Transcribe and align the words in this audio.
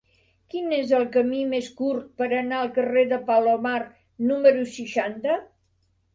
Quin 0.51 0.71
és 0.77 0.93
el 0.99 1.03
camí 1.15 1.41
més 1.51 1.67
curt 1.81 2.07
per 2.21 2.29
anar 2.39 2.57
al 2.61 2.73
carrer 2.79 3.05
de 3.13 3.21
Palomar 3.29 3.77
número 4.33 4.67
seixanta? 4.79 5.39